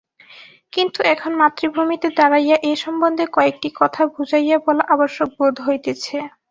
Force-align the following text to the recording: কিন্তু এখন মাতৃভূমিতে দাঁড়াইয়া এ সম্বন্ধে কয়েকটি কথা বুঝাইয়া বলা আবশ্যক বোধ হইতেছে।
কিন্তু 0.73 0.99
এখন 1.13 1.31
মাতৃভূমিতে 1.41 2.07
দাঁড়াইয়া 2.17 2.57
এ 2.63 2.71
সম্বন্ধে 2.83 3.25
কয়েকটি 3.33 3.69
কথা 3.79 4.01
বুঝাইয়া 4.13 4.57
বলা 4.65 4.83
আবশ্যক 4.93 5.29
বোধ 5.37 5.55
হইতেছে। 5.67 6.15